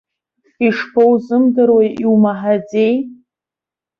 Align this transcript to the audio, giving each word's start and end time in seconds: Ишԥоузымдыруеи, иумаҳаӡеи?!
Ишԥоузымдыруеи, 0.67 1.89
иумаҳаӡеи?! 2.03 2.95